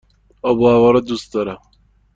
[0.41, 1.57] آب و هوا را دوست دارم.